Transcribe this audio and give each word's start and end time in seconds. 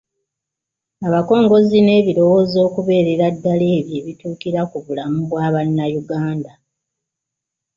Abakongozzi 1.07 1.77
n’ebirowoozo 1.81 2.57
okubeerera 2.67 3.25
ddala 3.35 3.65
ebyo 3.79 3.95
ebituukira 4.01 4.61
ku 4.71 4.77
bulamu 4.85 5.17
bwa 5.29 5.45
Bannayuganda 5.53 6.51